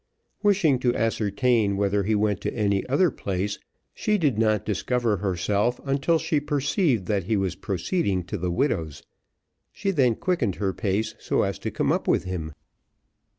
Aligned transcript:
Wishing 0.41 0.79
to 0.79 0.95
ascertain 0.95 1.77
whether 1.77 2.01
he 2.01 2.15
went 2.15 2.41
to 2.41 2.53
any 2.55 2.83
other 2.89 3.11
place, 3.11 3.59
she 3.93 4.17
did 4.17 4.39
not 4.39 4.65
discover 4.65 5.17
herself 5.17 5.79
until 5.85 6.17
she 6.17 6.39
perceived 6.39 7.05
that 7.05 7.25
he 7.25 7.37
was 7.37 7.53
proceeding 7.53 8.23
to 8.23 8.37
the 8.39 8.49
widow's 8.49 9.03
she 9.71 9.91
then 9.91 10.15
quickened 10.15 10.55
her 10.55 10.73
pace 10.73 11.13
so 11.19 11.43
as 11.43 11.59
to 11.59 11.69
come 11.69 11.91
up 11.91 12.07
with 12.07 12.23
him. 12.23 12.51